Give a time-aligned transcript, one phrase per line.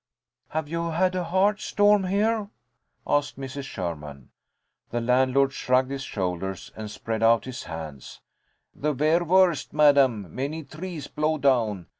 [0.49, 2.49] "Have you had a hard storm here?"
[3.05, 3.65] asked Mrs.
[3.65, 4.31] Sherman.
[4.89, 8.19] The landlord shrugged his shoulders and spread out his hands.
[8.73, 10.33] "The vair worst, madame.
[10.33, 11.85] Many trees blow down.